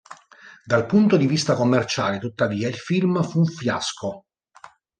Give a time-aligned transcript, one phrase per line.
[0.65, 4.25] Dal punto di vista commerciale, tuttavia, il film fu un fiasco.